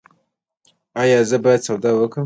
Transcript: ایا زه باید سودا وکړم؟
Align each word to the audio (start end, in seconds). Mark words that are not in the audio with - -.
ایا 1.01 1.19
زه 1.29 1.37
باید 1.43 1.61
سودا 1.67 1.91
وکړم؟ 1.95 2.19